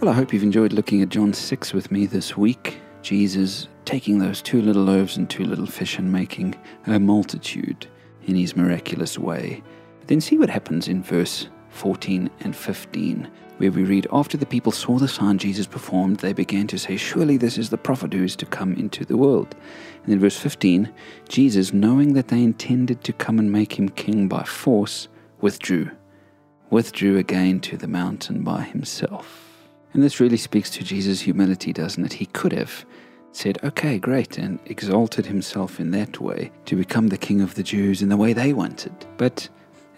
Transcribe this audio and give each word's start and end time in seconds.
Well, 0.00 0.10
I 0.10 0.14
hope 0.14 0.32
you've 0.32 0.44
enjoyed 0.44 0.72
looking 0.72 1.02
at 1.02 1.08
John 1.08 1.32
6 1.32 1.72
with 1.74 1.90
me 1.90 2.06
this 2.06 2.36
week. 2.36 2.78
Jesus 3.02 3.66
taking 3.84 4.20
those 4.20 4.40
two 4.40 4.62
little 4.62 4.84
loaves 4.84 5.16
and 5.16 5.28
two 5.28 5.44
little 5.44 5.66
fish 5.66 5.98
and 5.98 6.12
making 6.12 6.54
a 6.86 7.00
multitude 7.00 7.88
in 8.24 8.36
his 8.36 8.54
miraculous 8.54 9.18
way. 9.18 9.60
But 9.98 10.06
then 10.06 10.20
see 10.20 10.38
what 10.38 10.50
happens 10.50 10.86
in 10.86 11.02
verse 11.02 11.48
14 11.70 12.30
and 12.38 12.54
15, 12.54 13.28
where 13.56 13.72
we 13.72 13.82
read 13.82 14.06
After 14.12 14.36
the 14.36 14.46
people 14.46 14.70
saw 14.70 14.98
the 14.98 15.08
sign 15.08 15.36
Jesus 15.36 15.66
performed, 15.66 16.18
they 16.18 16.32
began 16.32 16.68
to 16.68 16.78
say, 16.78 16.96
Surely 16.96 17.36
this 17.36 17.58
is 17.58 17.70
the 17.70 17.76
prophet 17.76 18.12
who 18.12 18.22
is 18.22 18.36
to 18.36 18.46
come 18.46 18.74
into 18.74 19.04
the 19.04 19.16
world. 19.16 19.56
And 20.04 20.12
in 20.12 20.20
verse 20.20 20.38
15, 20.38 20.92
Jesus, 21.28 21.72
knowing 21.72 22.12
that 22.12 22.28
they 22.28 22.44
intended 22.44 23.02
to 23.02 23.12
come 23.12 23.40
and 23.40 23.50
make 23.50 23.76
him 23.76 23.88
king 23.88 24.28
by 24.28 24.44
force, 24.44 25.08
withdrew. 25.40 25.90
Withdrew 26.70 27.18
again 27.18 27.58
to 27.62 27.76
the 27.76 27.88
mountain 27.88 28.44
by 28.44 28.62
himself. 28.62 29.47
And 29.92 30.02
this 30.02 30.20
really 30.20 30.36
speaks 30.36 30.70
to 30.70 30.84
Jesus' 30.84 31.20
humility, 31.20 31.72
doesn't 31.72 32.04
it? 32.04 32.12
He 32.14 32.26
could 32.26 32.52
have 32.52 32.84
said, 33.32 33.58
okay, 33.62 33.98
great, 33.98 34.38
and 34.38 34.58
exalted 34.66 35.26
himself 35.26 35.78
in 35.78 35.90
that 35.92 36.20
way 36.20 36.50
to 36.66 36.76
become 36.76 37.08
the 37.08 37.18
king 37.18 37.40
of 37.40 37.54
the 37.54 37.62
Jews 37.62 38.02
in 38.02 38.08
the 38.08 38.16
way 38.16 38.32
they 38.32 38.52
wanted. 38.52 38.92
But 39.16 39.48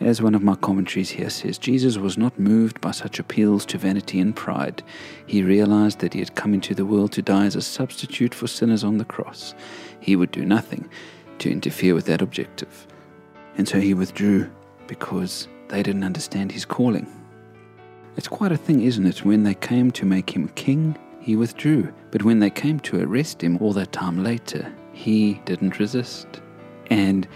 as 0.00 0.22
one 0.22 0.34
of 0.34 0.42
my 0.42 0.54
commentaries 0.56 1.10
here 1.10 1.30
says, 1.30 1.58
Jesus 1.58 1.98
was 1.98 2.16
not 2.16 2.38
moved 2.38 2.80
by 2.80 2.90
such 2.90 3.18
appeals 3.18 3.66
to 3.66 3.78
vanity 3.78 4.18
and 4.18 4.34
pride. 4.34 4.82
He 5.26 5.42
realized 5.42 5.98
that 5.98 6.14
he 6.14 6.20
had 6.20 6.34
come 6.34 6.54
into 6.54 6.74
the 6.74 6.86
world 6.86 7.12
to 7.12 7.22
die 7.22 7.46
as 7.46 7.56
a 7.56 7.62
substitute 7.62 8.34
for 8.34 8.46
sinners 8.46 8.82
on 8.82 8.98
the 8.98 9.04
cross. 9.04 9.54
He 10.00 10.16
would 10.16 10.30
do 10.30 10.44
nothing 10.44 10.88
to 11.40 11.50
interfere 11.50 11.94
with 11.94 12.06
that 12.06 12.22
objective. 12.22 12.86
And 13.56 13.68
so 13.68 13.78
he 13.78 13.92
withdrew 13.92 14.50
because 14.86 15.48
they 15.68 15.82
didn't 15.82 16.04
understand 16.04 16.52
his 16.52 16.64
calling. 16.64 17.19
It's 18.20 18.28
quite 18.28 18.52
a 18.52 18.56
thing, 18.58 18.82
isn't 18.82 19.06
it? 19.06 19.24
When 19.24 19.44
they 19.44 19.54
came 19.54 19.90
to 19.92 20.04
make 20.04 20.28
him 20.28 20.50
king, 20.50 20.94
he 21.20 21.36
withdrew. 21.36 21.90
But 22.10 22.22
when 22.22 22.38
they 22.38 22.50
came 22.50 22.78
to 22.80 23.02
arrest 23.02 23.42
him 23.42 23.56
all 23.62 23.72
that 23.72 23.92
time 23.92 24.22
later, 24.22 24.70
he 24.92 25.40
didn't 25.46 25.78
resist. 25.78 26.26
And 26.90 27.26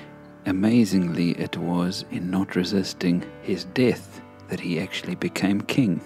amazingly, 0.45 1.31
it 1.41 1.57
was 1.57 2.05
in 2.11 2.31
not 2.31 2.55
resisting 2.55 3.25
his 3.41 3.65
death 3.65 4.21
that 4.51 4.61
he 4.61 4.79
actually 4.79 5.15
became 5.15 5.63
king. 5.63 6.03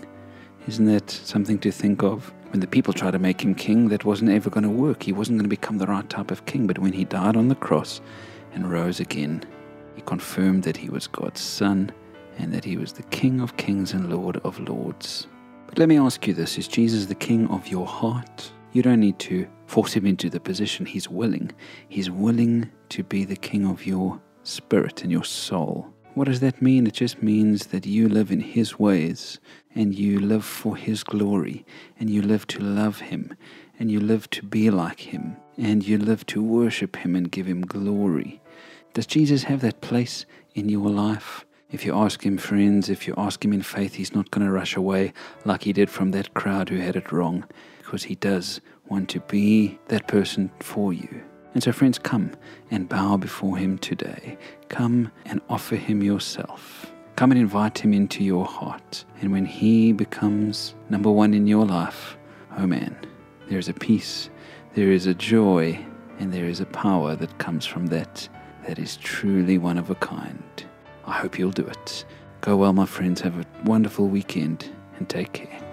Isn't 0.68 0.86
that 0.86 1.10
something 1.10 1.58
to 1.58 1.72
think 1.72 2.04
of? 2.04 2.32
When 2.50 2.60
the 2.60 2.68
people 2.68 2.94
tried 2.94 3.14
to 3.14 3.18
make 3.18 3.40
him 3.40 3.56
king, 3.56 3.88
that 3.88 4.04
wasn't 4.04 4.30
ever 4.30 4.48
going 4.48 4.62
to 4.62 4.70
work. 4.70 5.02
He 5.02 5.12
wasn't 5.12 5.38
going 5.38 5.50
to 5.50 5.56
become 5.56 5.78
the 5.78 5.88
right 5.88 6.08
type 6.08 6.30
of 6.30 6.46
king. 6.46 6.68
But 6.68 6.78
when 6.78 6.92
he 6.92 7.04
died 7.04 7.36
on 7.36 7.48
the 7.48 7.56
cross 7.56 8.00
and 8.52 8.70
rose 8.70 9.00
again, 9.00 9.42
he 9.96 10.02
confirmed 10.02 10.62
that 10.62 10.76
he 10.76 10.88
was 10.88 11.08
God's 11.08 11.40
son 11.40 11.90
and 12.38 12.52
that 12.52 12.64
he 12.64 12.76
was 12.76 12.92
the 12.92 13.02
King 13.04 13.40
of 13.40 13.56
kings 13.56 13.92
and 13.92 14.10
Lord 14.10 14.38
of 14.38 14.58
lords. 14.60 15.26
But 15.66 15.78
let 15.78 15.88
me 15.88 15.98
ask 15.98 16.26
you 16.26 16.32
this 16.32 16.56
is 16.56 16.68
Jesus 16.68 17.06
the 17.06 17.14
King 17.14 17.46
of 17.48 17.68
your 17.68 17.86
heart? 17.86 18.52
You 18.72 18.82
don't 18.82 19.00
need 19.00 19.18
to 19.20 19.46
force 19.66 19.92
him 19.92 20.06
into 20.06 20.30
the 20.30 20.40
position. 20.40 20.86
He's 20.86 21.08
willing. 21.08 21.50
He's 21.88 22.10
willing 22.10 22.70
to 22.90 23.02
be 23.02 23.24
the 23.24 23.36
King 23.36 23.66
of 23.66 23.86
your 23.86 24.20
spirit 24.44 25.02
and 25.02 25.12
your 25.12 25.24
soul. 25.24 25.92
What 26.14 26.26
does 26.26 26.40
that 26.40 26.60
mean? 26.60 26.86
It 26.86 26.94
just 26.94 27.22
means 27.22 27.66
that 27.66 27.86
you 27.86 28.08
live 28.08 28.32
in 28.32 28.40
His 28.40 28.78
ways 28.78 29.38
and 29.74 29.94
you 29.94 30.18
live 30.18 30.44
for 30.44 30.76
His 30.76 31.04
glory 31.04 31.64
and 32.00 32.10
you 32.10 32.22
live 32.22 32.46
to 32.48 32.58
love 32.58 32.98
Him 32.98 33.36
and 33.78 33.90
you 33.90 34.00
live 34.00 34.28
to 34.30 34.42
be 34.42 34.70
like 34.70 35.00
Him 35.00 35.36
and 35.56 35.86
you 35.86 35.96
live 35.96 36.26
to 36.26 36.42
worship 36.42 36.96
Him 36.96 37.14
and 37.14 37.30
give 37.30 37.46
Him 37.46 37.60
glory. 37.60 38.40
Does 38.94 39.06
Jesus 39.06 39.44
have 39.44 39.60
that 39.60 39.80
place 39.80 40.26
in 40.54 40.68
your 40.68 40.90
life? 40.90 41.44
If 41.70 41.84
you 41.84 41.94
ask 41.94 42.24
him, 42.24 42.38
friends, 42.38 42.88
if 42.88 43.06
you 43.06 43.12
ask 43.18 43.44
him 43.44 43.52
in 43.52 43.60
faith, 43.60 43.92
he's 43.92 44.14
not 44.14 44.30
going 44.30 44.46
to 44.46 44.50
rush 44.50 44.74
away 44.74 45.12
like 45.44 45.64
he 45.64 45.74
did 45.74 45.90
from 45.90 46.12
that 46.12 46.32
crowd 46.32 46.70
who 46.70 46.78
had 46.78 46.96
it 46.96 47.12
wrong, 47.12 47.44
because 47.82 48.04
he 48.04 48.14
does 48.14 48.62
want 48.88 49.10
to 49.10 49.20
be 49.20 49.78
that 49.88 50.08
person 50.08 50.50
for 50.60 50.94
you. 50.94 51.22
And 51.52 51.62
so, 51.62 51.72
friends, 51.72 51.98
come 51.98 52.32
and 52.70 52.88
bow 52.88 53.18
before 53.18 53.58
him 53.58 53.76
today. 53.76 54.38
Come 54.70 55.12
and 55.26 55.42
offer 55.50 55.76
him 55.76 56.02
yourself. 56.02 56.90
Come 57.16 57.32
and 57.32 57.40
invite 57.40 57.78
him 57.78 57.92
into 57.92 58.24
your 58.24 58.46
heart. 58.46 59.04
And 59.20 59.30
when 59.30 59.44
he 59.44 59.92
becomes 59.92 60.74
number 60.88 61.10
one 61.10 61.34
in 61.34 61.46
your 61.46 61.66
life, 61.66 62.16
oh 62.56 62.66
man, 62.66 62.96
there 63.50 63.58
is 63.58 63.68
a 63.68 63.74
peace, 63.74 64.30
there 64.72 64.90
is 64.90 65.04
a 65.04 65.12
joy, 65.12 65.84
and 66.18 66.32
there 66.32 66.46
is 66.46 66.60
a 66.60 66.66
power 66.66 67.14
that 67.16 67.36
comes 67.36 67.66
from 67.66 67.88
that 67.88 68.26
that 68.66 68.78
is 68.78 68.96
truly 68.96 69.58
one 69.58 69.76
of 69.76 69.90
a 69.90 69.94
kind. 69.96 70.64
I 71.08 71.12
hope 71.12 71.38
you'll 71.38 71.50
do 71.50 71.66
it. 71.66 72.04
Go 72.42 72.56
well, 72.56 72.72
my 72.72 72.86
friends. 72.86 73.22
Have 73.22 73.38
a 73.38 73.46
wonderful 73.64 74.08
weekend 74.08 74.70
and 74.98 75.08
take 75.08 75.32
care. 75.32 75.67